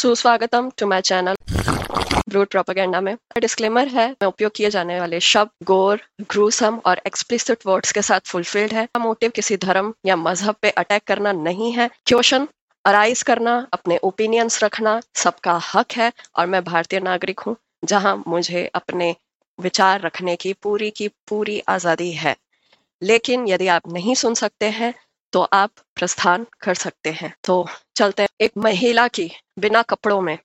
[0.00, 1.34] सुस्वागतम to my channel
[2.28, 7.66] brood propaganda में। Disclaimer है, मैं उपयोग किए जाने वाले शब्द, गोर ग्रूसम और एक्सप्लिसिट
[7.66, 11.88] वर्ड्स के साथ फुलफिल्ड है। मोटिव किसी धर्म या मज़हब पे अटैक करना नहीं है।
[12.06, 12.48] क्वेश्चन
[12.84, 18.66] अराइज करना, अपने ओपिनियंस रखना, सबका हक है और मैं भारतीय नागरिक हूँ, जहाँ मुझे
[18.74, 19.14] अपने
[19.58, 22.36] विचार रखने की पूरी की पूरी आज़ादी है।
[23.02, 24.94] लेकिन यदि आप नहीं सुन सकते हैं
[25.32, 27.66] तो आप प्रस्थान कर सकते हैं। तो
[27.96, 30.38] चलते हैं। एक महिला की बिना कपड़ों में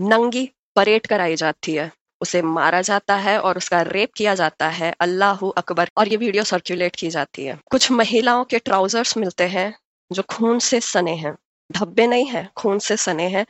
[0.00, 4.94] नंगी परेड कराई जाती है। उसे मारा जाता है और उसका रेप किया जाता है।
[5.00, 9.74] अल्लाह अकबर। और ये वीडियो सर्कुलेट की जाती है। कुछ महिलाओं के ट्राउजर्स मिलते हैं
[10.12, 11.36] जो खून से सने हैं।
[11.72, 13.46] धब्बे नहीं है, खून से सने हैं।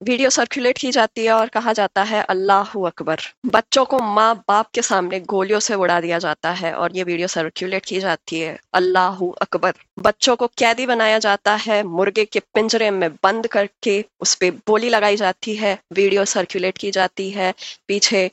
[0.00, 4.70] वीडियो सर्कुलेट की जाती है और कहा जाता है, अल्लाह अकबर। बच्चों को माँ बाप
[4.74, 8.58] के सामने गोलियों से उड़ा दिया जाता है और ये वीडियो सर्कुलेट की जाती है,
[8.74, 14.34] अल्लाह अकबर। बच्चों को कैदी बनाया जाता है, मुर्गे के पिंजरे में बंद करके उस
[14.34, 17.52] पर बोली लगाई जाती है, वीडियो सर्कुलेट की जाती है,
[17.88, 18.30] पीछे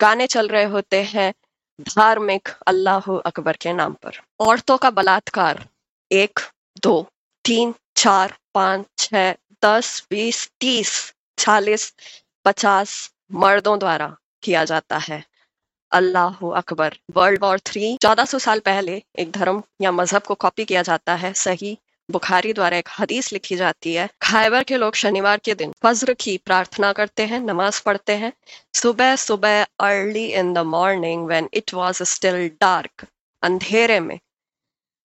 [0.00, 1.32] गाने चल रहे होते हैं,
[1.80, 5.64] धार्मिक अल्लाह अकबर के नाम पर। औरतों का बलात्कार,
[6.10, 6.40] एक,
[6.82, 7.00] दो,
[7.44, 11.92] तीन, चार, पाँच, छह दस, बीस, तीस, चालीस,
[12.44, 12.94] पचास
[13.32, 15.22] मर्दों द्वारा किया जाता है।
[15.92, 20.64] अल्लाह अकबर। वर्ल्ड वॉर थ्री, चौदह सौ साल पहले एक धर्म या मज़हब को कॉपी
[20.64, 21.76] किया जाता है। सही
[22.08, 26.36] बुखारी द्वारा एक हदीस लिखी जाती है खाइबर के लोग शनिवार के दिन फज्र की
[26.38, 28.32] प्रार्थना करते हैं, नमाज़ पढ़ते हैं।
[28.74, 33.06] सुबह सुबह early in the morning when it was still dark
[33.42, 34.18] अंधेरे में।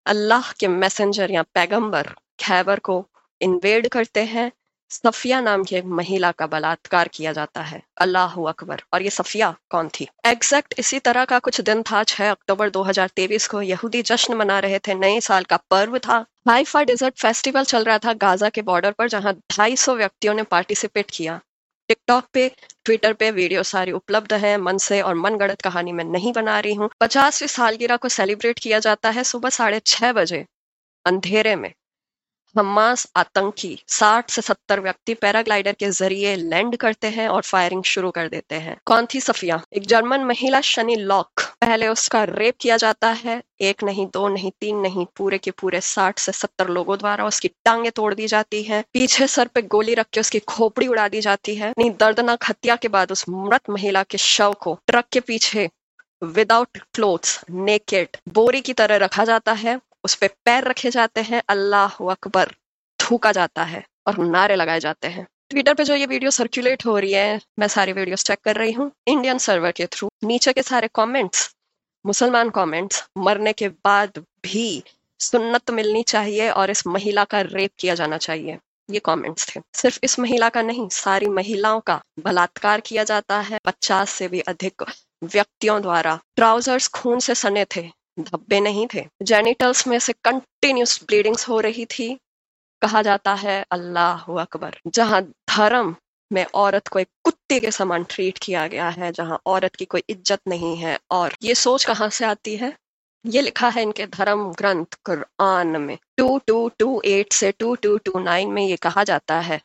[0.05, 2.99] अल्लाह के मैसेंजर या पैगंबर खैबर को
[3.41, 4.51] इन्वेड करते हैं,
[4.91, 9.53] सफिया नाम की एक महिला का बलात्कार किया जाता है। अल्लाह अकबर। और ये सफिया
[9.69, 10.07] कौन थी?
[10.25, 14.79] एग्जैक्ट इसी तरह का कुछ दिन था 6 अक्टूबर 2023 को यहूदी जश्न मना रहे
[14.79, 18.91] थे। नए साल का पर्व था। हाइफा डिजर्ट फेस्टिवल चल रहा था गाजा के बॉर्डर
[18.91, 21.39] पर, जहाँ 250 व्यक्तियों ने पार्टिसिपेट किया।
[21.89, 22.47] टिकटॉक पे,
[22.85, 26.59] ट्विटर पे वीडियो सारी उपलब्ध है। मन से और मन गढ़त कहानी में नहीं बना
[26.59, 30.45] रही हूँ। पचासवीं सालगिरह को सेलिब्रेट किया जाता है सुबह साढ़े छह बजे,
[31.05, 31.71] अंधेरे में।
[32.57, 38.11] हमास आतंकी 60 से 70 व्यक्ति पैराग्लाइडर के ज़रिए लैंड करते हैं और फायरिंग शुरू
[38.11, 39.61] कर देते हैं। कौन थी सफिया?
[39.73, 44.51] एक जर्मन महिला शनि लॉक। पहले उसका रेप किया जाता है। एक नहीं, दो नहीं,
[44.61, 48.63] तीन नहीं, पूरे के पूरे 60 से 70 लोगों द्वारा उसकी टांगे तोड़ दी जाती
[48.63, 52.39] है। पीछे सर पे गोली रख के उसकी खोपड़ी उड़ा दी जाती है। नहीं दर्दनाक
[52.49, 55.69] हत्या के बाद उस मृत महिला के शव को ट्रक के पीछे
[56.23, 61.41] विदाउट क्लोथ्स नेकेड बोरी की तरह रखा जाता है। उस पर पैर रखे जाते हैं,
[61.49, 62.51] अल्लाह अकबर।
[62.99, 66.97] थूका जाता है और नारे लगाए जाते हैं। ट्विटर पे जो ये वीडियो सर्कुलेट हो
[66.99, 70.63] रही है, मैं सारी वीडियोस चेक कर रही हूँ। इंडियन सर्वर के थ्रू नीचे के
[70.63, 71.55] सारे कमेंट्स
[72.05, 74.83] मुसलमान कमेंट्स मरने के बाद भी
[75.19, 78.57] सुन्नत मिलनी चाहिए और इस महिला का रेप किया जाना चाहिए।
[78.89, 83.59] ये कमेंट्स थे। सिर्फ़ इस महिला का नहीं, सारी महिलाओं का बलात्कार किया जाता है।
[83.65, 84.83] पचास से भी अधिक
[85.23, 91.47] व्यक्तियों द्वारा। ट्राउजर्स खून से सने थे। धब्बे नहीं थे। जेनिटल्स में से कंटिन्यूस ब्लीडिंग्स
[91.49, 92.17] हो रही थी।
[92.81, 95.95] कहा जाता है, अल्लाह अकबर, जहाँ धर्म
[96.31, 100.03] में औरत को एक कुत्ते के समान ट्रीट किया गया है, जहाँ औरत की कोई
[100.09, 102.73] इज़्ज़त नहीं है। और ये सोच कहाँ से आती है?
[103.25, 107.97] ये लिखा है इनके धर्म ग्रंथ कुरान में। टू टू टू एट से टू टू
[107.99, 109.61] टू नाइन में ये कहा जाता है,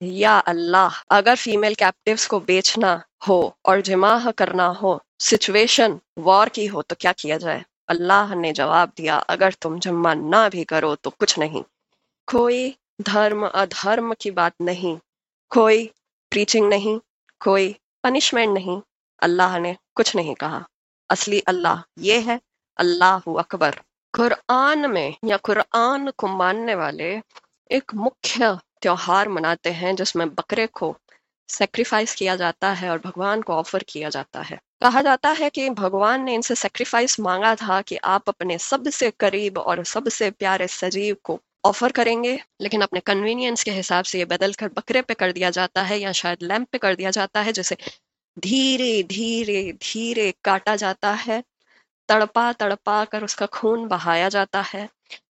[0.00, 2.92] या अल्लाह, अगर फीमेल कैप्टिव्स को बेचना
[3.28, 7.64] हो और जिमाह करना हो सिचुएशन वॉर की हो तो क्या किया जाए?
[7.88, 11.62] अल्लाह ने जवाब दिया, अगर तुम जमा ना भी करो तो कुछ नहीं।
[12.28, 14.96] कोई धर्म अधर्म की बात नहीं,
[15.52, 15.84] कोई
[16.32, 16.98] प्रीचिंग नहीं,
[17.40, 18.80] कोई पनिशमेंट नहीं,
[19.22, 20.64] अल्लाह ने कुछ नहीं कहा।
[21.10, 22.40] असली अल्लाह ये है,
[22.78, 23.80] अल्लाह अकबर।
[24.14, 27.10] कुरान में या कुरान को मानने वाले
[27.70, 30.94] एक मुख्य त्योहार मनाते हैं जिसमें बकरे को
[31.50, 35.68] सेक्रीफाइस किया जाता है और भगवान को ऑफ़र किया जाता है। कहा जाता है कि
[35.72, 41.16] भगवान ने इनसे सेक्रीफाइस मांगा था कि आप अपने सबसे करीब और सबसे प्यारे सजीव
[41.24, 45.32] को ऑफ़र करेंगे, लेकिन अपने कन्वीनियंस के हिसाब से ये बदल कर बकरे पे कर
[45.32, 47.76] दिया जाता है या शायद लैंप पे कर दिया जाता है, जिसे
[48.36, 51.42] धीरे धीरे धीरे काटा जाता है
[52.08, 54.88] तड़पा तड़पा कर उसका खून बहाया जाता है।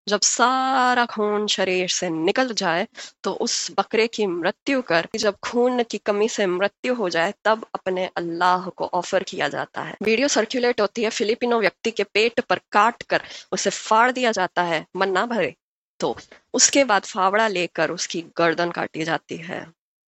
[0.10, 2.88] जब सारा खून शरीर से निकल जाए
[3.24, 7.66] तो उस बकरे की मृत्यु कर, जब खून की कमी से मृत्यु हो जाए, तब
[7.76, 12.40] अपने अल्लाह को ऑफ़र किया जाता है। वीडियो सर्कुलेट होती है, फिलिपिनो व्यक्ति के पेट
[12.40, 13.22] पर काट कर
[13.52, 15.54] उसे फाड़ दिया जाता है मन ना भरे।
[16.00, 16.16] तो
[16.54, 19.66] उसके बाद फावड़ा लेकर उसकी गर्दन काटी जाती है।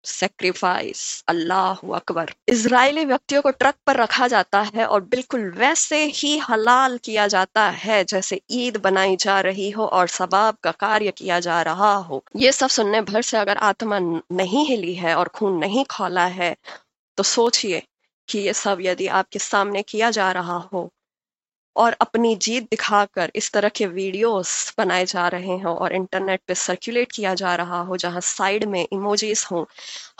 [0.06, 6.38] सेक्रीफाइस अल्लाह अकबर इसराइली व्यक्तियों को ट्रक पर रखा जाता है और बिल्कुल वैसे ही
[6.40, 11.40] हलाल किया जाता है, जैसे ईद बनाई जा रही हो और सबाब का कार्य किया
[11.40, 15.58] जा रहा हो। ये सब सुनने भर से अगर आत्मा नहीं हिली है और खून
[15.60, 16.56] नहीं खोला है
[17.18, 17.82] तो सोचिए
[18.28, 20.90] कि ये सब यदि आपके सामने किया जा रहा हो
[21.75, 26.56] और अपनी जीत दिखाकर इस तरह के वीडियोस बनाए जा रहे हों और इंटरनेट पे
[26.56, 29.66] सर्कुलेट किया जा रहा हो, जहाँ साइड में इमोजीज हों,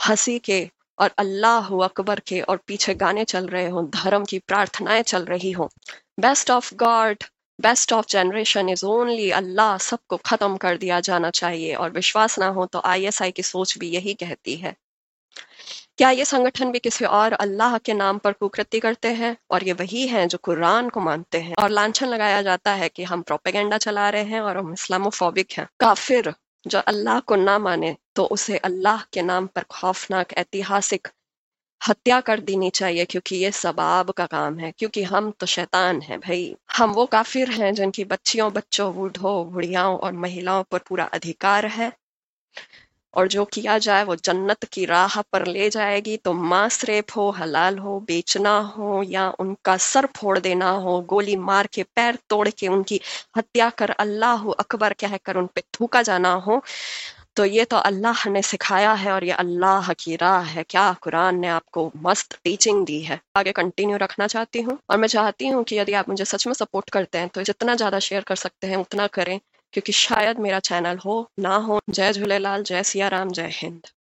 [0.08, 0.68] हँसी के
[0.98, 5.50] और अल्लाह अकबर के और पीछे गाने चल रहे हों, धर्म की प्रार्थनाएँ चल रही
[5.52, 5.68] हों।
[6.20, 7.24] Best of God
[7.58, 12.46] best of generation is only Allah सबको खत्म कर दिया जाना चाहिए और विश्वास ना
[12.56, 14.74] हो तो आईएसआई की सोच भी यही कहती है।
[15.98, 19.36] क्या ये संगठन भी किसी और अल्लाह के नाम पर कुकृति करते हैं?
[19.50, 23.04] और ये वही हैं जो कुरान को मानते हैं। और लाछन लगाया जाता है कि
[23.04, 26.32] हम प्रोपेगेंडा चला रहे हैं और हम इस्लामोफोबिक हैं। काफिर
[26.66, 31.08] जो अल्लाह को ना माने तो उसे अल्लाह के नाम पर खौफनाक ऐतिहासिक
[31.80, 36.18] हत्या कर देनी चाहिए, क्योंकि ये सबाब का काम है। क्योंकि हम तो शैतान हैं
[36.20, 41.66] भाई। हम वो काफिर हैं जिनकी बच्चियों, बच्चों, बूढ़ों, बुढ़ियाओं और महिलाओं पर पूरा अधिकार
[41.66, 41.92] है।
[43.16, 47.30] और जो किया जाए वो जन्नत की राह पर ले जाएगी। तो मांस रेप हो,
[47.32, 52.48] हलाल हो, बेचना हो या उनका सर फोड़ देना हो, गोली मार के, पैर तोड़
[52.50, 53.00] के उनकी
[53.36, 56.62] हत्या कर अल्लाह अकबर कहकर उन पे थूका जाना हो
[57.36, 61.38] तो ये तो अल्लाह ने सिखाया है और ये अल्लाह की राह है। क्या कुरान
[61.40, 63.18] ने आपको मस्त टीचिंग दी है?
[63.36, 66.54] आगे कंटिन्यू रखना चाहती हूँ और मैं चाहती हूँ कि यदि आप मुझे सच में
[66.54, 69.38] सपोर्ट करते हैं तो जितना ज़्यादा शेयर कर सकते हैं, उतना करें।
[69.74, 73.86] क्योंकि शायद मेरा चैनल हो ना हो जय झूलेलाल जय सिया राम जय हिंद।